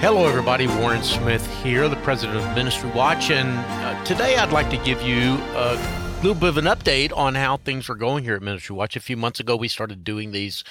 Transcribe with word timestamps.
Hello, 0.00 0.28
everybody. 0.28 0.68
Warren 0.68 1.02
Smith 1.02 1.44
here, 1.60 1.88
the 1.88 1.96
president 1.96 2.38
of 2.38 2.54
Ministry 2.54 2.88
Watch, 2.90 3.32
and 3.32 3.48
uh, 3.48 4.04
today 4.04 4.36
I'd 4.36 4.52
like 4.52 4.70
to 4.70 4.76
give 4.76 5.02
you 5.02 5.34
a 5.56 6.18
little 6.22 6.36
bit 6.36 6.50
of 6.50 6.56
an 6.56 6.66
update 6.66 7.12
on 7.16 7.34
how 7.34 7.56
things 7.56 7.90
are 7.90 7.96
going 7.96 8.22
here 8.22 8.36
at 8.36 8.40
Ministry 8.40 8.76
Watch. 8.76 8.94
A 8.94 9.00
few 9.00 9.16
months 9.16 9.40
ago, 9.40 9.56
we 9.56 9.66
started 9.66 10.04
doing 10.04 10.30
these 10.30 10.62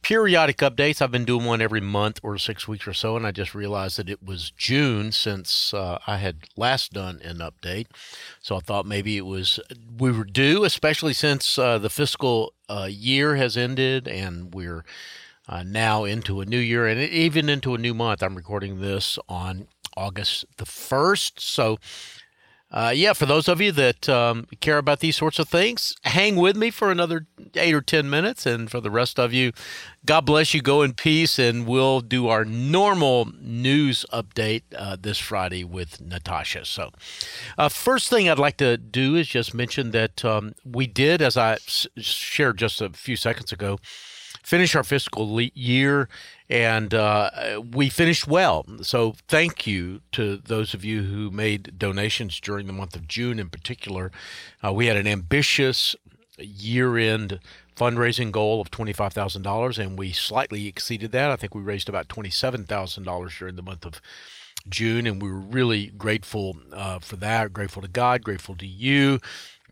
periodic 0.00 0.56
updates. 0.56 1.02
I've 1.02 1.10
been 1.10 1.26
doing 1.26 1.44
one 1.44 1.60
every 1.60 1.82
month 1.82 2.18
or 2.22 2.38
six 2.38 2.66
weeks 2.66 2.88
or 2.88 2.94
so, 2.94 3.14
and 3.14 3.26
I 3.26 3.30
just 3.30 3.54
realized 3.54 3.98
that 3.98 4.08
it 4.08 4.22
was 4.22 4.50
June 4.52 5.12
since 5.12 5.74
uh, 5.74 5.98
I 6.06 6.16
had 6.16 6.36
last 6.56 6.94
done 6.94 7.20
an 7.22 7.40
update. 7.40 7.88
So 8.40 8.56
I 8.56 8.60
thought 8.60 8.86
maybe 8.86 9.18
it 9.18 9.26
was 9.26 9.60
we 9.98 10.10
were 10.12 10.24
due, 10.24 10.64
especially 10.64 11.12
since 11.12 11.58
uh, 11.58 11.76
the 11.76 11.90
fiscal 11.90 12.54
uh, 12.70 12.88
year 12.90 13.36
has 13.36 13.54
ended 13.54 14.08
and 14.08 14.54
we're 14.54 14.86
uh, 15.52 15.62
now 15.62 16.04
into 16.04 16.40
a 16.40 16.46
new 16.46 16.58
year 16.58 16.86
and 16.86 16.98
even 16.98 17.50
into 17.50 17.74
a 17.74 17.78
new 17.78 17.92
month. 17.92 18.22
I'm 18.22 18.36
recording 18.36 18.80
this 18.80 19.18
on 19.28 19.68
August 19.98 20.46
the 20.56 20.64
1st. 20.64 21.40
So, 21.40 21.78
uh, 22.70 22.90
yeah, 22.94 23.12
for 23.12 23.26
those 23.26 23.48
of 23.48 23.60
you 23.60 23.70
that 23.72 24.08
um, 24.08 24.46
care 24.60 24.78
about 24.78 25.00
these 25.00 25.14
sorts 25.14 25.38
of 25.38 25.46
things, 25.46 25.94
hang 26.04 26.36
with 26.36 26.56
me 26.56 26.70
for 26.70 26.90
another 26.90 27.26
eight 27.54 27.74
or 27.74 27.82
10 27.82 28.08
minutes. 28.08 28.46
And 28.46 28.70
for 28.70 28.80
the 28.80 28.90
rest 28.90 29.18
of 29.18 29.34
you, 29.34 29.52
God 30.06 30.22
bless 30.22 30.54
you. 30.54 30.62
Go 30.62 30.80
in 30.80 30.94
peace. 30.94 31.38
And 31.38 31.66
we'll 31.66 32.00
do 32.00 32.28
our 32.28 32.46
normal 32.46 33.30
news 33.38 34.06
update 34.10 34.62
uh, 34.74 34.96
this 34.98 35.18
Friday 35.18 35.64
with 35.64 36.00
Natasha. 36.00 36.64
So, 36.64 36.92
uh, 37.58 37.68
first 37.68 38.08
thing 38.08 38.26
I'd 38.26 38.38
like 38.38 38.56
to 38.56 38.78
do 38.78 39.16
is 39.16 39.28
just 39.28 39.52
mention 39.52 39.90
that 39.90 40.24
um, 40.24 40.54
we 40.64 40.86
did, 40.86 41.20
as 41.20 41.36
I 41.36 41.52
s- 41.52 41.86
shared 41.98 42.56
just 42.56 42.80
a 42.80 42.88
few 42.88 43.16
seconds 43.16 43.52
ago, 43.52 43.78
finish 44.42 44.74
our 44.74 44.84
fiscal 44.84 45.40
year, 45.40 46.08
and 46.50 46.92
uh, 46.92 47.62
we 47.72 47.88
finished 47.88 48.26
well. 48.26 48.64
So 48.82 49.14
thank 49.28 49.66
you 49.66 50.00
to 50.12 50.36
those 50.36 50.74
of 50.74 50.84
you 50.84 51.02
who 51.02 51.30
made 51.30 51.78
donations 51.78 52.40
during 52.40 52.66
the 52.66 52.72
month 52.72 52.94
of 52.96 53.08
June 53.08 53.38
in 53.38 53.48
particular. 53.48 54.12
Uh, 54.64 54.72
we 54.72 54.86
had 54.86 54.96
an 54.96 55.06
ambitious 55.06 55.96
year 56.38 56.96
end 56.96 57.40
fundraising 57.76 58.30
goal 58.30 58.60
of 58.60 58.70
$25,000, 58.70 59.78
and 59.78 59.98
we 59.98 60.12
slightly 60.12 60.66
exceeded 60.66 61.12
that. 61.12 61.30
I 61.30 61.36
think 61.36 61.54
we 61.54 61.62
raised 61.62 61.88
about 61.88 62.08
$27,000 62.08 63.38
during 63.38 63.56
the 63.56 63.62
month 63.62 63.86
of 63.86 64.00
June, 64.68 65.06
and 65.06 65.20
we 65.20 65.30
were 65.30 65.38
really 65.38 65.86
grateful 65.86 66.56
uh, 66.72 66.98
for 66.98 67.16
that. 67.16 67.52
Grateful 67.52 67.82
to 67.82 67.88
God, 67.88 68.22
grateful 68.22 68.54
to 68.56 68.66
you, 68.66 69.18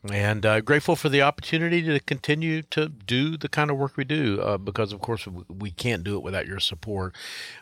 and 0.09 0.47
uh, 0.47 0.61
grateful 0.61 0.97
for 0.97 1.09
the 1.09 1.21
opportunity 1.21 1.83
to 1.83 2.01
continue 2.01 2.63
to 2.63 2.89
do 2.89 3.37
the 3.37 3.49
kind 3.49 3.71
of 3.71 3.77
work 3.77 3.97
we 3.97 4.05
do 4.05 4.41
uh, 4.41 4.57
because 4.57 4.93
of 4.93 5.01
course 5.01 5.27
we 5.49 5.71
can't 5.71 6.05
do 6.05 6.17
it 6.17 6.23
without 6.23 6.47
your 6.47 6.61
support. 6.61 7.15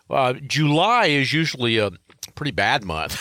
Uh, 0.08 0.34
july 0.34 1.06
is 1.06 1.32
usually 1.32 1.78
a 1.78 1.90
pretty 2.34 2.52
bad 2.52 2.84
month 2.84 3.20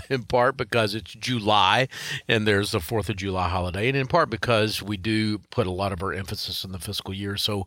in 0.10 0.24
part 0.24 0.56
because 0.56 0.94
it's 0.94 1.12
july 1.12 1.86
and 2.26 2.46
there's 2.46 2.72
the 2.72 2.80
fourth 2.80 3.08
of 3.08 3.16
july 3.16 3.48
holiday 3.48 3.88
and 3.88 3.96
in 3.96 4.06
part 4.06 4.28
because 4.30 4.82
we 4.82 4.96
do 4.96 5.38
put 5.50 5.66
a 5.66 5.70
lot 5.70 5.92
of 5.92 6.02
our 6.02 6.12
emphasis 6.12 6.64
in 6.64 6.72
the 6.72 6.78
fiscal 6.78 7.14
year. 7.14 7.36
So 7.36 7.66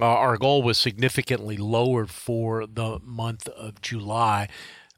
uh, 0.00 0.06
our 0.06 0.36
goal 0.36 0.62
was 0.62 0.78
significantly 0.78 1.56
lowered 1.56 2.10
for 2.10 2.66
the 2.66 2.98
month 3.02 3.48
of 3.48 3.80
july 3.80 4.48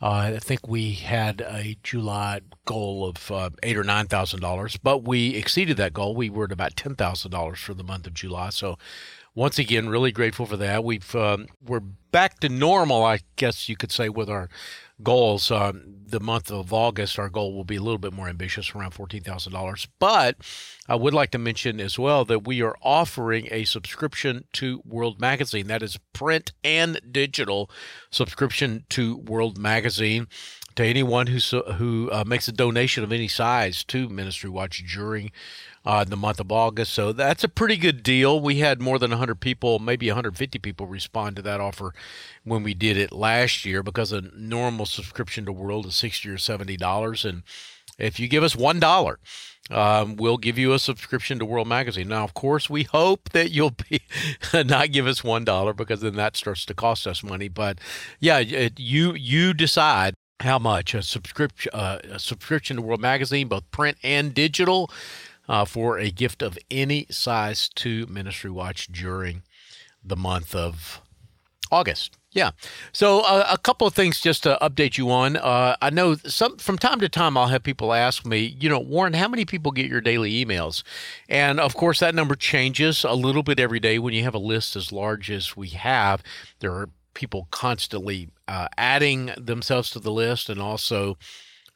I 0.05 0.39
think 0.39 0.69
we 0.69 0.93
had 0.93 1.41
a 1.41 1.79
July 1.83 2.41
goal 2.67 3.07
of 3.07 3.31
uh, 3.31 3.51
eight 3.63 3.79
or 3.79 3.85
nine 3.85 4.07
thousand 4.07 4.41
dollars, 4.41 4.77
but 4.77 5.03
we 5.03 5.35
exceeded 5.35 5.79
that 5.79 5.95
goal. 5.95 6.15
We 6.15 6.29
were 6.29 6.45
at 6.45 6.53
about 6.53 6.77
ten 6.77 6.95
thousand 6.95 7.31
dollars 7.31 7.59
for 7.61 7.73
the 7.73 7.85
month 7.85 8.07
of 8.07 8.13
July. 8.13 8.51
So, 8.51 8.77
once 9.35 9.59
again, 9.59 9.89
really 9.89 10.13
grateful 10.13 10.47
for 10.47 10.57
that. 10.57 10.85
We've 10.85 11.15
um, 11.15 11.47
we're 11.65 11.81
back 11.81 12.39
to 12.41 12.49
normal, 12.49 13.05
I 13.05 13.21
guess 13.37 13.69
you 13.69 13.77
could 13.77 13.91
say, 13.91 14.09
with 14.09 14.31
our 14.31 14.49
goals. 15.03 15.51
Um, 15.51 15.95
the 16.07 16.21
month 16.21 16.53
of 16.53 16.73
August, 16.73 17.19
our 17.19 17.29
goal 17.29 17.55
will 17.55 17.65
be 17.65 17.77
a 17.77 17.83
little 17.83 17.99
bit 17.99 18.13
more 18.13 18.29
ambitious, 18.29 18.73
around 18.73 18.93
$14,000. 18.93 19.89
But 19.99 20.37
I 20.89 20.95
would 20.95 21.15
like 21.15 21.33
to 21.33 21.39
mention 21.39 21.81
as 21.81 21.99
well 21.99 22.25
that 22.27 22.47
we 22.47 22.63
are 22.63 22.77
offering 22.83 23.49
a 23.51 23.65
subscription 23.65 24.45
to 24.53 24.81
World 24.85 25.21
Magazine. 25.21 25.67
That 25.67 25.83
is 25.83 25.99
print 26.13 26.53
and 26.63 27.01
digital 27.11 27.69
subscription 28.11 28.85
to 28.91 29.17
World 29.17 29.59
Magazine 29.59 30.29
to 30.77 30.85
anyone 30.85 31.29
who 31.29 31.39
who 31.73 32.11
uh, 32.13 32.25
makes 32.27 32.49
a 32.49 32.53
donation 32.53 33.05
of 33.05 33.13
any 33.13 33.29
size 33.29 33.85
to 33.85 34.09
Ministry 34.09 34.51
Watch 34.51 34.85
during 34.93 35.31
uh, 35.85 36.05
the 36.05 36.17
month 36.17 36.41
of 36.41 36.51
August. 36.51 36.93
So 36.93 37.13
that's 37.13 37.45
a 37.45 37.49
pretty 37.49 37.77
good 37.77 38.03
deal. 38.03 38.41
We 38.41 38.57
had 38.57 38.81
more 38.81 38.99
than 38.99 39.11
100 39.11 39.41
people, 39.41 39.79
maybe 39.79 40.09
150 40.09 40.59
people 40.59 40.87
respond 40.87 41.37
to 41.37 41.43
that 41.43 41.61
offer 41.61 41.93
when 42.43 42.63
we 42.63 42.75
did 42.75 42.97
it 42.97 43.13
last 43.13 43.65
year 43.65 43.83
because 43.83 44.13
a 44.13 44.23
normal 44.23 44.87
subscription 44.87 45.45
to 45.47 45.53
World 45.53 45.87
is 45.87 45.95
60 45.95 46.29
or 46.29 46.39
70 46.39 46.77
dollars, 46.77 47.25
and 47.25 47.43
if 47.99 48.19
you 48.19 48.29
give 48.29 48.43
us 48.43 48.57
one 48.57 48.81
dollar. 48.81 49.19
Um, 49.71 50.17
we'll 50.17 50.37
give 50.37 50.59
you 50.59 50.75
a 50.75 50.79
subscription 50.79 51.39
to 51.39 51.47
World 51.47 51.69
Magazine. 51.69 52.09
Now, 52.09 52.23
of 52.23 52.35
course, 52.35 52.69
we 52.69 52.83
hope 52.83 53.31
that 53.31 53.51
you'll 53.51 53.75
be 53.89 54.03
not 54.53 54.93
give 54.93 55.07
us 55.07 55.25
one 55.25 55.43
dollar 55.43 55.73
because 55.73 56.03
then 56.03 56.17
that 56.17 56.37
starts 56.37 56.67
to 56.67 56.75
cost 56.75 57.07
us 57.07 57.23
money. 57.23 57.49
But 57.49 57.79
yeah, 58.21 58.41
it, 58.41 58.79
you 58.79 59.15
you 59.15 59.55
decide 59.55 60.13
how 60.41 60.59
much 60.59 60.93
a 60.95 61.03
subscription 61.03 61.71
uh, 61.73 61.99
a 62.05 62.19
subscription 62.19 62.77
to 62.77 62.83
World 62.83 63.01
Magazine, 63.01 63.49
both 63.49 63.71
print 63.71 63.97
and 64.03 64.35
digital 64.35 64.91
uh, 65.49 65.65
for 65.65 65.99
a 65.99 66.11
gift 66.11 66.43
of 66.43 66.59
any 66.71 67.07
size 67.11 67.69
to 67.77 68.07
Ministry 68.07 68.51
Watch 68.51 68.89
during 68.89 69.43
the 70.05 70.17
month 70.17 70.55
of 70.55 71.01
August. 71.71 72.19
Yeah. 72.33 72.51
So 72.93 73.21
uh, 73.21 73.47
a 73.49 73.59
couple 73.59 73.87
of 73.87 73.95
things 73.95 74.21
just 74.21 74.43
to 74.43 74.59
update 74.61 74.99
you 74.99 75.11
on. 75.11 75.37
Uh, 75.37 75.77
I 75.81 75.91
know 75.91 76.17
some 76.17 76.57
from 76.59 76.79
time 76.79 76.99
to 77.01 77.09
time 77.09 77.37
I'll 77.37 77.47
have 77.47 77.63
people 77.63 77.93
ask 77.93 78.27
me, 78.27 78.57
you 78.61 78.69
know, 78.69 78.81
Warren, 78.81 79.13
how 79.15 79.29
many 79.29 79.45
people 79.45 79.71
get 79.71 79.87
your 79.87 80.01
daily 80.01 80.45
emails? 80.45 80.83
And 81.29 81.61
of 81.61 81.75
course 81.77 82.01
that 82.01 82.15
number 82.15 82.35
changes 82.35 83.05
a 83.05 83.15
little 83.15 83.45
bit 83.45 83.61
every 83.61 83.79
day 83.79 84.01
when 84.01 84.15
you 84.15 84.25
have 84.25 84.35
a 84.35 84.39
list 84.39 84.75
as 84.75 84.93
large 84.93 85.31
as 85.31 85.57
we 85.57 85.69
have. 85.69 86.25
There 86.59 86.73
are 86.73 86.91
people 87.15 87.47
constantly 87.53 88.31
uh, 88.49 88.67
adding 88.77 89.31
themselves 89.39 89.91
to 89.91 90.01
the 90.01 90.13
list 90.13 90.49
and 90.49 90.61
also 90.61 91.17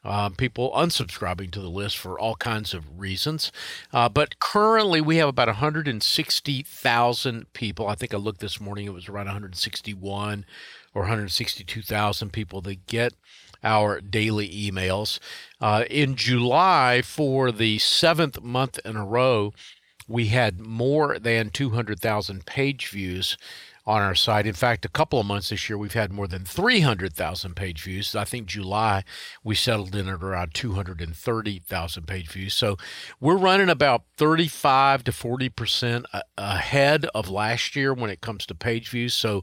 uh, 0.03 0.29
people 0.29 0.71
unsubscribing 0.75 1.51
to 1.51 1.61
the 1.61 1.69
list 1.69 1.97
for 1.97 2.19
all 2.19 2.35
kinds 2.35 2.73
of 2.73 2.99
reasons. 2.99 3.51
Uh, 3.91 4.07
but 4.07 4.39
currently, 4.39 5.01
we 5.01 5.17
have 5.17 5.29
about 5.29 5.47
160,000 5.47 7.53
people. 7.53 7.87
I 7.87 7.95
think 7.95 8.13
I 8.13 8.17
looked 8.17 8.39
this 8.39 8.61
morning, 8.61 8.85
it 8.85 8.93
was 8.93 9.09
around 9.09 9.25
161 9.25 10.45
or 10.93 11.01
162,000 11.03 12.31
people 12.31 12.61
that 12.61 12.87
get 12.87 13.13
our 13.63 13.99
daily 13.99 14.49
emails. 14.49 15.19
Uh, 15.59 15.83
in 15.89 16.15
July, 16.15 17.01
for 17.01 17.51
the 17.51 17.77
seventh 17.79 18.41
month 18.41 18.79
in 18.85 18.95
a 18.95 19.05
row, 19.05 19.53
we 20.07 20.27
had 20.27 20.59
more 20.59 21.19
than 21.19 21.49
200,000 21.49 22.45
page 22.45 22.87
views 22.87 23.37
on 23.89 24.03
our 24.03 24.13
site. 24.13 24.45
In 24.45 24.53
fact, 24.53 24.85
a 24.85 24.89
couple 24.89 25.19
of 25.19 25.25
months 25.25 25.49
this 25.49 25.67
year, 25.67 25.75
we've 25.75 25.93
had 25.93 26.13
more 26.13 26.27
than 26.27 26.45
300,000 26.45 27.55
page 27.55 27.81
views. 27.81 28.15
I 28.15 28.23
think 28.23 28.45
July 28.45 29.03
we 29.43 29.55
settled 29.55 29.95
in 29.95 30.07
at 30.07 30.21
around 30.21 30.53
230,000 30.53 32.07
page 32.07 32.27
views. 32.29 32.53
So 32.53 32.77
we're 33.19 33.35
running 33.35 33.67
about 33.67 34.03
35 34.17 35.03
to 35.05 35.11
40% 35.11 36.05
ahead 36.37 37.05
of 37.15 37.29
last 37.29 37.75
year 37.75 37.91
when 37.91 38.11
it 38.11 38.21
comes 38.21 38.45
to 38.45 38.53
page 38.53 38.89
views. 38.89 39.15
So 39.15 39.41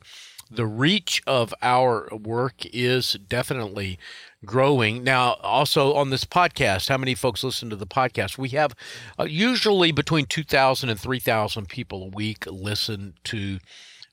the 0.49 0.67
reach 0.67 1.25
of 1.27 1.53
our 1.61 2.09
work 2.13 2.65
is 2.67 3.15
definitely 3.15 3.99
growing. 4.45 5.03
Now, 5.03 5.35
also 5.43 5.95
on 5.95 6.11
this 6.11 6.25
podcast, 6.25 6.89
how 6.89 6.99
many 6.99 7.17
folks 7.17 7.43
listen 7.43 7.69
to 7.71 7.77
the 7.77 7.85
podcast? 7.85 8.39
We 8.39 8.51
have 8.51 8.77
uh, 9.19 9.25
usually 9.25 9.91
between 9.91 10.27
2,000 10.27 10.89
and 10.89 11.01
3,000 11.01 11.69
people 11.69 12.05
a 12.05 12.09
week 12.09 12.47
listen 12.47 13.15
to 13.25 13.59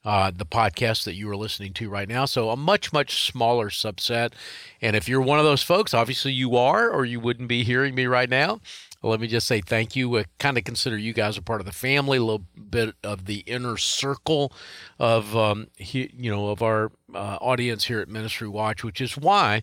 uh, 0.06 0.32
the 0.36 0.46
podcast 0.46 1.04
that 1.06 1.16
you 1.16 1.30
are 1.30 1.36
listening 1.36 1.74
to 1.74 1.90
right 1.90 2.10
now. 2.10 2.26
So 2.26 2.50
a 2.50 2.58
much, 2.58 2.92
much 2.92 3.26
smaller 3.26 3.70
subset. 3.70 4.34
And 4.82 4.96
if 4.96 5.08
you're 5.08 5.22
one 5.22 5.40
of 5.40 5.46
those 5.46 5.64
folks, 5.64 5.94
obviously 5.94 6.34
you 6.34 6.56
are, 6.58 6.90
or 6.90 7.06
you 7.06 7.20
wouldn't 7.20 7.48
be 7.48 7.64
hearing 7.64 7.96
me 7.96 8.06
right 8.06 8.30
now. 8.30 8.60
Let 9.06 9.20
me 9.20 9.28
just 9.28 9.48
say 9.48 9.60
thank 9.60 9.98
you. 9.98 10.18
I 10.18 10.26
kind 10.40 10.58
of 10.58 10.64
consider 10.64 10.98
you 10.98 11.12
guys 11.12 11.38
a 11.38 11.42
part 11.42 11.60
of 11.60 11.66
the 11.66 11.74
family, 11.74 12.18
a 12.18 12.24
little 12.24 12.46
bit 12.70 12.96
of 13.04 13.26
the 13.26 13.40
inner 13.40 13.76
circle 13.76 14.54
of 14.98 15.36
um, 15.36 15.68
he, 15.76 16.10
you 16.16 16.32
know 16.32 16.48
of 16.48 16.62
our 16.62 16.90
uh, 17.14 17.38
audience 17.42 17.86
here 17.86 18.00
at 18.00 18.08
Ministry 18.08 18.48
Watch, 18.48 18.82
which 18.82 19.02
is 19.02 19.18
why 19.18 19.62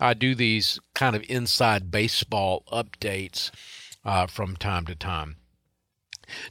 I 0.00 0.14
do 0.14 0.34
these 0.34 0.80
kind 0.94 1.14
of 1.14 1.24
inside 1.28 1.92
baseball 1.92 2.64
updates 2.72 3.52
uh, 4.04 4.26
from 4.26 4.56
time 4.56 4.86
to 4.86 4.96
time. 4.96 5.36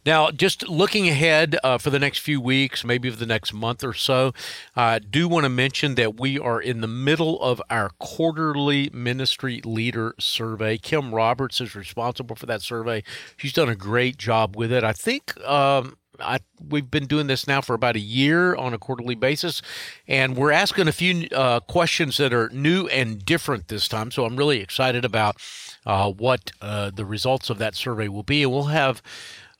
Now, 0.05 0.31
just 0.31 0.67
looking 0.67 1.07
ahead 1.07 1.57
uh, 1.63 1.77
for 1.77 1.89
the 1.89 1.99
next 1.99 2.19
few 2.19 2.41
weeks, 2.41 2.83
maybe 2.83 3.09
for 3.09 3.17
the 3.17 3.25
next 3.25 3.53
month 3.53 3.83
or 3.83 3.93
so, 3.93 4.33
I 4.75 4.95
uh, 4.95 4.99
do 5.09 5.27
want 5.27 5.45
to 5.45 5.49
mention 5.49 5.95
that 5.95 6.19
we 6.19 6.37
are 6.39 6.61
in 6.61 6.81
the 6.81 6.87
middle 6.87 7.41
of 7.41 7.61
our 7.69 7.91
quarterly 7.99 8.89
ministry 8.91 9.61
leader 9.63 10.15
survey. 10.19 10.77
Kim 10.77 11.13
Roberts 11.13 11.61
is 11.61 11.75
responsible 11.75 12.35
for 12.35 12.45
that 12.45 12.61
survey. 12.61 13.03
She's 13.37 13.53
done 13.53 13.69
a 13.69 13.75
great 13.75 14.17
job 14.17 14.55
with 14.55 14.71
it. 14.71 14.83
I 14.83 14.93
think. 14.93 15.39
Um, 15.45 15.95
I, 16.21 16.39
we've 16.67 16.89
been 16.89 17.05
doing 17.05 17.27
this 17.27 17.47
now 17.47 17.61
for 17.61 17.73
about 17.73 17.95
a 17.95 17.99
year 17.99 18.55
on 18.55 18.73
a 18.73 18.77
quarterly 18.77 19.15
basis, 19.15 19.61
and 20.07 20.35
we're 20.35 20.51
asking 20.51 20.87
a 20.87 20.91
few 20.91 21.27
uh, 21.29 21.59
questions 21.61 22.17
that 22.17 22.33
are 22.33 22.49
new 22.49 22.87
and 22.87 23.23
different 23.23 23.67
this 23.67 23.87
time. 23.87 24.11
So 24.11 24.25
I'm 24.25 24.35
really 24.35 24.59
excited 24.59 25.05
about 25.05 25.37
uh, 25.85 26.11
what 26.11 26.51
uh, 26.61 26.91
the 26.91 27.05
results 27.05 27.49
of 27.49 27.57
that 27.59 27.75
survey 27.75 28.07
will 28.07 28.23
be, 28.23 28.43
and 28.43 28.51
we'll 28.51 28.65
have 28.65 29.01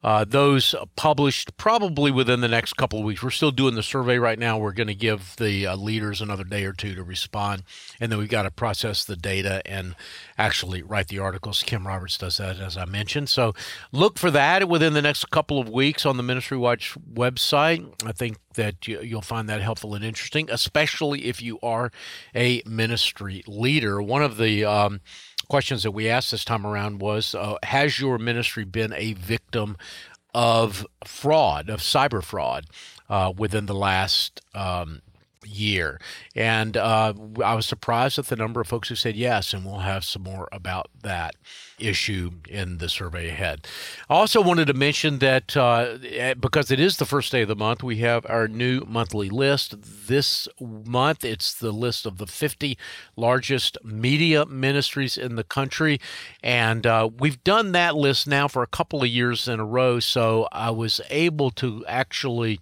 uh, 0.04 0.25
those 0.25 0.75
published 0.96 1.56
probably 1.57 2.12
within 2.12 2.42
the 2.42 2.48
next 2.48 2.74
couple 2.74 3.00
of 3.00 3.06
weeks. 3.06 3.22
We're 3.22 3.30
still 3.31 3.51
doing 3.51 3.75
the 3.75 3.84
survey 3.84 4.18
right 4.18 4.40
now. 4.40 4.57
We're 4.57 4.72
going 4.72 4.88
to 4.88 4.96
give 4.96 5.36
the 5.38 5.68
uh, 5.68 5.75
leaders 5.75 6.22
another 6.22 6.44
day 6.44 6.63
or 6.63 6.74
two 6.74 6.96
to 6.96 7.04
respond, 7.04 7.63
and 8.00 8.12
then 8.12 8.19
we've 8.19 8.30
got 8.30 8.44
to 8.44 8.51
process 8.51 9.04
the 9.04 9.16
data 9.16 9.62
and 9.66 9.96
actually 10.38 10.81
write 10.81 11.07
the 11.07 11.19
articles. 11.19 11.63
Kim 11.63 11.86
Roberts 11.86 12.18
does 12.18 12.38
that, 12.38 12.60
as 12.60 12.78
I 12.78 12.86
mentioned. 12.86 13.30
So 13.30 13.54
look 13.92 14.18
for 14.18 14.31
that 14.31 14.68
within 14.69 14.94
the 14.94 15.01
next 15.01 15.30
couple 15.31 15.60
of 15.60 15.69
weeks 15.69 16.06
on 16.06 16.18
the 16.18 16.24
Ministry 16.24 16.57
Watch 16.57 16.95
website. 17.13 17.86
I 18.06 18.12
think 18.12 18.38
that 18.56 18.88
you'll 18.88 19.22
find 19.22 19.48
that 19.50 19.62
helpful 19.62 19.95
and 19.95 20.04
interesting, 20.04 20.50
especially 20.50 21.25
if 21.25 21.42
you 21.42 21.60
are 21.62 21.92
a 22.36 22.62
ministry 22.66 23.44
leader. 23.48 24.02
One 24.02 24.22
of 24.24 24.38
the 24.38 24.66
um, 24.66 25.02
questions 25.50 25.84
that 25.84 25.92
we 25.92 26.07
asked 26.07 26.31
this 26.31 26.46
time 26.46 26.66
around 26.66 27.00
was 27.00 27.36
uh, 27.36 27.57
Has 27.63 28.00
your 28.00 28.18
ministry 28.18 28.63
been 28.63 28.94
a 28.94 29.13
victim 29.13 29.78
of 30.34 30.86
fraud, 31.04 31.69
of 31.69 31.81
cyber 31.81 32.24
fraud, 32.24 32.66
uh, 33.10 33.34
within 33.36 33.66
the 33.66 33.75
last 33.75 34.42
um, 34.54 35.01
year? 35.45 36.00
And 36.36 36.77
uh, 36.77 37.13
I 37.44 37.53
was 37.53 37.65
surprised 37.65 38.19
at 38.19 38.27
the 38.27 38.36
number 38.36 38.62
of 38.62 38.68
folks 38.68 38.89
who 38.89 38.95
said 38.95 39.15
yes, 39.15 39.53
and 39.53 39.65
we'll 39.65 39.80
have 39.80 40.03
some 40.03 40.24
more 40.24 40.47
about 40.51 40.89
that 41.03 41.36
issue 41.80 42.31
in 42.47 42.77
the 42.77 42.89
survey 42.89 43.30
ahead. 43.30 43.68
I 44.09 44.15
also 44.15 44.41
wanted 44.41 44.68
to 44.68 44.74
mention 44.74 45.19
that 45.19 45.56
uh, 45.56 45.97
eh, 46.03 46.33
because 46.33 46.71
it 46.71 46.80
is 46.80 46.97
the 46.97 47.06
first 47.06 47.31
day 47.31 47.41
of 47.41 47.47
the 47.47 47.56
month, 47.56 47.83
we 47.83 47.97
have 47.97 48.25
our 48.30 48.47
new 48.47 48.81
monthly 48.88 49.30
list. 49.30 49.75
This 50.07 50.47
month, 50.59 51.24
it's 51.24 51.53
the 51.53 51.71
list 51.71 52.06
of 52.06 52.18
the 52.18 52.27
50 52.27 52.77
largest 53.15 53.77
media 53.83 54.45
ministries 54.45 55.18
in 55.18 55.35
the 55.35 55.44
country. 55.44 56.00
And 56.44 56.85
uh, 56.85 57.09
we've 57.18 57.44
done 57.44 57.71
that 57.74 57.95
list 57.95 58.27
now 58.27 58.47
for 58.47 58.63
a 58.63 58.68
couple 58.68 59.01
of 59.01 59.09
years 59.09 59.47
in 59.47 59.59
a 59.59 59.65
row. 59.65 60.00
So 60.00 60.47
I 60.51 60.71
was 60.71 61.01
able 61.09 61.51
to 61.51 61.85
actually, 61.88 62.59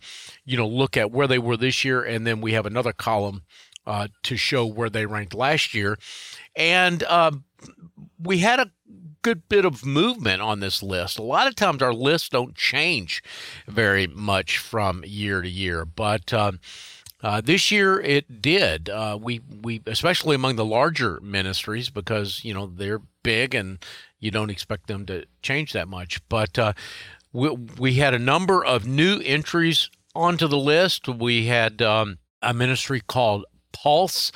you 0.48 0.56
know, 0.56 0.68
look 0.68 0.96
at 0.96 1.12
where 1.12 1.28
they 1.28 1.38
were 1.38 1.58
this 1.58 1.84
year. 1.84 2.02
And 2.02 2.26
then 2.26 2.40
we 2.40 2.54
have 2.54 2.66
another 2.66 2.94
column 2.94 3.44
uh, 3.86 4.08
to 4.24 4.38
show 4.38 4.66
where 4.66 4.90
they 4.90 5.06
ranked 5.06 5.36
last 5.36 5.74
year. 5.74 6.00
And 6.56 7.04
uh, 7.04 7.32
we 8.18 8.40
had 8.40 8.62
a 8.62 8.72
good 9.22 9.50
bit 9.50 9.66
of 9.66 9.86
movement 9.86 10.42
on 10.42 10.62
this 10.62 10.82
list. 10.82 11.20
A 11.20 11.24
lot 11.24 11.48
of 11.48 11.56
times 11.56 11.82
our 11.82 11.94
lists 11.94 12.30
don't 12.30 12.56
change 12.56 13.22
very 13.68 14.08
much 14.08 14.58
from 14.58 15.04
year 15.06 15.42
to 15.42 15.50
year, 15.50 15.84
but 15.84 16.34
um, 16.34 16.62
uh, 17.22 17.42
this 17.42 17.70
year 17.70 18.00
it 18.00 18.42
did. 18.42 18.90
Uh, 18.90 19.20
we 19.22 19.42
we 19.62 19.82
especially 19.86 20.36
among 20.36 20.56
the 20.56 20.64
larger 20.64 21.20
ministries 21.22 21.90
because 21.90 22.46
you 22.46 22.54
know 22.54 22.68
they're 22.68 23.02
big 23.24 23.54
and 23.54 23.80
you 24.20 24.32
don't 24.32 24.50
expect 24.50 24.88
them 24.88 25.06
to 25.08 25.26
change 25.42 25.74
that 25.74 25.90
much. 25.90 26.22
But 26.30 26.58
uh, 26.58 26.74
we 27.34 27.50
we 27.50 27.94
had 27.96 28.14
a 28.14 28.20
number 28.20 28.64
of 28.64 28.88
new 28.88 29.20
entries 29.26 29.90
onto 30.18 30.48
the 30.48 30.58
list. 30.58 31.08
We 31.08 31.46
had 31.46 31.82
um, 31.82 32.18
a 32.42 32.54
ministry 32.54 33.02
called 33.06 33.46
Pulse 33.72 34.32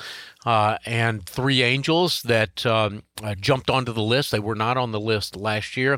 uh, 0.46 0.78
and 0.86 1.26
Three 1.26 1.62
Angels 1.62 2.22
that 2.22 2.64
um, 2.64 3.02
uh, 3.22 3.34
jumped 3.34 3.70
onto 3.70 3.92
the 3.92 4.02
list. 4.02 4.30
They 4.30 4.38
were 4.38 4.54
not 4.54 4.76
on 4.76 4.92
the 4.92 5.00
list 5.00 5.36
last 5.36 5.76
year. 5.76 5.94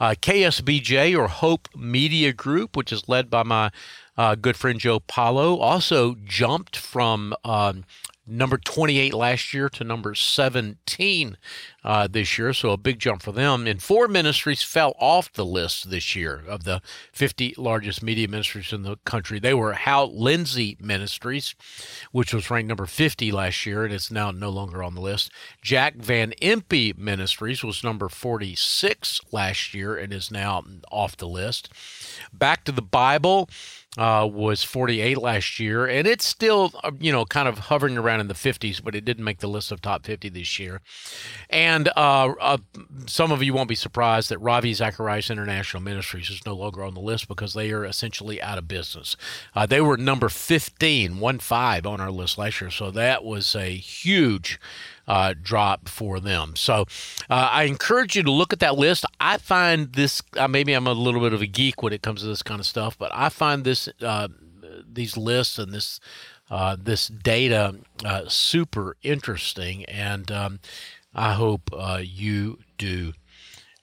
Uh, 0.00 0.14
KSBJ 0.20 1.18
or 1.18 1.28
Hope 1.28 1.68
Media 1.74 2.32
Group, 2.32 2.76
which 2.76 2.92
is 2.92 3.08
led 3.08 3.28
by 3.28 3.42
my 3.42 3.70
uh, 4.16 4.34
good 4.34 4.56
friend 4.56 4.78
Joe 4.78 5.00
Paulo, 5.00 5.58
also 5.58 6.14
jumped 6.24 6.76
from 6.76 7.34
um, 7.44 7.84
number 8.26 8.58
28 8.58 9.14
last 9.14 9.54
year 9.54 9.68
to 9.68 9.84
number 9.84 10.14
17 10.14 11.36
uh, 11.84 12.08
this 12.08 12.36
year, 12.36 12.52
so 12.52 12.70
a 12.70 12.76
big 12.76 12.98
jump 12.98 13.22
for 13.22 13.32
them. 13.32 13.66
And 13.66 13.80
four 13.80 14.08
ministries 14.08 14.62
fell 14.62 14.94
off 14.98 15.32
the 15.32 15.44
list 15.44 15.88
this 15.90 16.16
year 16.16 16.42
of 16.48 16.64
the 16.64 16.82
50 17.12 17.54
largest 17.56 18.02
media 18.02 18.26
ministries 18.26 18.72
in 18.72 18.82
the 18.82 18.96
country. 19.04 19.38
They 19.38 19.54
were 19.54 19.74
Hal 19.74 20.12
Lindsey 20.12 20.76
Ministries, 20.80 21.54
which 22.10 22.34
was 22.34 22.50
ranked 22.50 22.68
number 22.68 22.86
50 22.86 23.30
last 23.30 23.64
year, 23.64 23.84
and 23.84 23.94
it's 23.94 24.10
now 24.10 24.32
no 24.32 24.50
longer 24.50 24.82
on 24.82 24.94
the 24.94 25.00
list. 25.00 25.30
Jack 25.62 25.94
Van 25.96 26.32
Impe 26.42 26.98
Ministries 26.98 27.62
was 27.62 27.84
number 27.84 28.08
46 28.08 29.20
last 29.30 29.72
year 29.72 29.96
and 29.96 30.12
is 30.12 30.30
now 30.30 30.64
off 30.90 31.16
the 31.16 31.28
list. 31.28 31.68
Back 32.32 32.64
to 32.64 32.72
the 32.72 32.82
Bible 32.82 33.48
uh, 33.96 34.28
was 34.30 34.62
48 34.62 35.18
last 35.18 35.58
year, 35.58 35.86
and 35.86 36.06
it's 36.06 36.26
still, 36.26 36.72
uh, 36.84 36.90
you 36.98 37.12
know, 37.12 37.24
kind 37.24 37.48
of 37.48 37.58
hovering 37.58 37.96
around 37.96 38.20
in 38.20 38.28
the 38.28 38.34
50s, 38.34 38.82
but 38.82 38.94
it 38.94 39.04
didn't 39.04 39.24
make 39.24 39.38
the 39.38 39.48
list 39.48 39.72
of 39.72 39.80
top 39.80 40.04
50 40.04 40.28
this 40.28 40.58
year. 40.58 40.80
And 41.48 41.88
uh, 41.96 42.34
uh, 42.40 42.58
some 43.06 43.32
of 43.32 43.42
you 43.42 43.54
won't 43.54 43.68
be 43.68 43.74
surprised 43.74 44.28
that 44.30 44.38
Ravi 44.38 44.74
Zacharias 44.74 45.30
International 45.30 45.82
Ministries 45.82 46.30
is 46.30 46.44
no 46.44 46.54
longer 46.54 46.82
on 46.84 46.94
the 46.94 47.00
list 47.00 47.28
because 47.28 47.54
they 47.54 47.70
are 47.72 47.84
essentially 47.84 48.40
out 48.42 48.58
of 48.58 48.68
business. 48.68 49.16
Uh, 49.54 49.66
they 49.66 49.80
were 49.80 49.96
number 49.96 50.28
15, 50.28 51.18
one 51.18 51.38
five 51.38 51.86
on 51.86 52.00
our 52.00 52.10
list 52.10 52.38
last 52.38 52.60
year, 52.60 52.70
so 52.70 52.90
that 52.90 53.24
was 53.24 53.54
a 53.54 53.70
huge 53.76 54.58
uh, 55.06 55.34
drop 55.40 55.88
for 55.88 56.20
them. 56.20 56.54
So 56.56 56.86
uh, 57.30 57.48
I 57.52 57.64
encourage 57.64 58.16
you 58.16 58.22
to 58.22 58.30
look 58.30 58.52
at 58.52 58.60
that 58.60 58.76
list. 58.76 59.04
I 59.20 59.38
find 59.38 59.92
this, 59.92 60.22
uh, 60.36 60.48
maybe 60.48 60.72
I'm 60.72 60.86
a 60.86 60.92
little 60.92 61.20
bit 61.20 61.32
of 61.32 61.42
a 61.42 61.46
geek 61.46 61.82
when 61.82 61.92
it 61.92 62.02
comes 62.02 62.22
to 62.22 62.26
this 62.26 62.42
kind 62.42 62.60
of 62.60 62.66
stuff, 62.66 62.98
but 62.98 63.10
I 63.14 63.28
find 63.28 63.64
this, 63.64 63.88
uh, 64.02 64.28
these 64.90 65.16
lists 65.16 65.58
and 65.58 65.72
this, 65.72 66.00
uh, 66.50 66.76
this 66.80 67.08
data 67.08 67.76
uh, 68.04 68.22
super 68.28 68.96
interesting. 69.02 69.84
And 69.84 70.30
um, 70.30 70.60
I 71.14 71.34
hope 71.34 71.70
you 72.00 72.58
do 72.78 73.12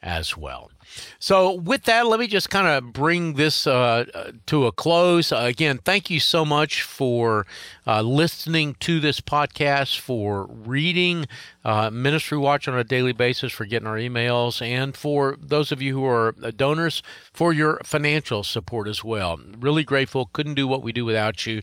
as 0.04 0.38
well. 0.38 0.70
So, 1.18 1.54
with 1.54 1.84
that, 1.84 2.06
let 2.06 2.20
me 2.20 2.28
just 2.28 2.50
kind 2.50 2.68
of 2.68 2.94
bring 2.94 3.34
this 3.34 3.66
uh, 3.66 4.32
to 4.46 4.68
a 4.68 4.72
close. 4.72 5.32
Uh, 5.32 5.38
again, 5.38 5.80
thank 5.80 6.10
you 6.10 6.20
so 6.20 6.46
much 6.46 6.84
for 6.84 7.48
uh, 7.88 8.02
listening 8.02 8.76
to 8.82 9.00
this 9.00 9.22
podcast, 9.22 9.98
for 9.98 10.46
reading 10.46 11.26
uh, 11.64 11.90
Ministry 11.90 12.38
Watch 12.38 12.68
on 12.68 12.78
a 12.78 12.84
daily 12.84 13.14
basis, 13.14 13.52
for 13.54 13.66
getting 13.66 13.88
our 13.88 13.98
emails, 13.98 14.62
and 14.62 14.96
for 14.96 15.38
those 15.42 15.72
of 15.72 15.82
you 15.82 15.94
who 15.94 16.06
are 16.06 16.36
uh, 16.44 16.52
donors, 16.56 17.02
for 17.32 17.54
your 17.54 17.80
financial 17.84 18.44
support 18.44 18.88
as 18.88 19.04
well. 19.04 19.40
Really 19.60 19.84
grateful. 19.84 20.30
Couldn't 20.34 20.56
do 20.56 20.68
what 20.68 20.84
we 20.84 20.92
do 20.92 21.06
without 21.06 21.48
you 21.48 21.62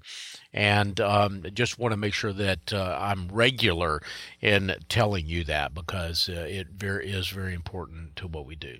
and 0.52 1.00
um, 1.00 1.44
just 1.54 1.78
want 1.78 1.92
to 1.92 1.96
make 1.96 2.12
sure 2.12 2.32
that 2.32 2.72
uh, 2.72 2.98
I'm 3.00 3.28
regular 3.28 4.02
in 4.40 4.74
telling 4.88 5.26
you 5.26 5.44
that 5.44 5.74
because 5.74 6.28
uh, 6.28 6.46
it 6.48 6.68
very 6.76 7.10
is 7.10 7.28
very 7.28 7.54
important 7.54 8.16
to 8.16 8.26
what 8.26 8.46
we 8.46 8.56
do. 8.56 8.78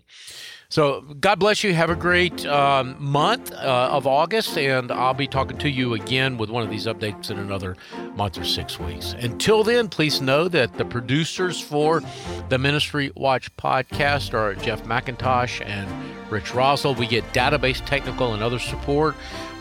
So 0.69 1.01
God 1.01 1.39
bless 1.39 1.65
you. 1.65 1.75
Have 1.75 1.91
a 1.91 1.97
great 1.97 2.47
um, 2.47 2.97
month 3.03 3.53
uh, 3.53 3.89
of 3.91 4.07
August, 4.07 4.57
and 4.57 4.91
I'll 4.91 5.15
be 5.15 5.27
talking 5.27 5.59
to 5.59 5.69
you 5.69 5.95
again 5.95 6.39
with 6.39 6.51
one 6.51 6.63
of 6.63 6.71
these 6.71 6.87
updates 6.87 7.31
in 7.31 7.39
another 7.39 7.77
month 8.15 8.39
or 8.39 8.45
six 8.45 8.79
weeks. 8.79 9.13
Until 9.19 9.65
then, 9.65 9.89
please 9.89 10.21
know 10.21 10.49
that 10.49 10.77
the 10.77 10.85
producers 10.85 11.61
for 11.61 12.03
the 12.49 12.59
Ministry 12.59 13.11
Watch 13.17 13.55
podcast 13.57 14.35
are 14.35 14.55
Jeff 14.55 14.85
McIntosh 14.85 15.65
and 15.65 15.89
Rich 16.31 16.53
Roszel. 16.53 16.97
We 16.97 17.07
get 17.07 17.25
database 17.33 17.85
technical 17.85 18.35
and 18.35 18.43
other 18.43 18.59
support 18.59 19.17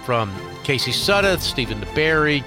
from 0.05 0.33
Casey 0.63 0.91
Sudduth, 0.91 1.39
Stephen 1.39 1.79
Dubarry, 1.81 2.43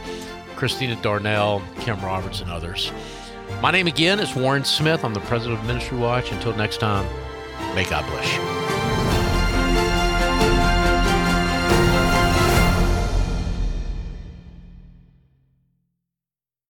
Christina 0.56 0.96
Darnell, 1.02 1.62
Kim 1.80 2.00
Roberts, 2.00 2.40
and 2.40 2.50
others. 2.50 2.92
My 3.60 3.70
name 3.70 3.86
again 3.86 4.18
is 4.20 4.34
Warren 4.34 4.64
Smith. 4.64 5.04
I'm 5.04 5.14
the 5.14 5.20
president 5.20 5.60
of 5.60 5.66
Ministry 5.66 5.98
Watch. 5.98 6.32
Until 6.32 6.54
next 6.56 6.78
time, 6.78 7.06
may 7.74 7.84
God 7.84 8.04
bless 8.10 8.34
you. 8.34 8.61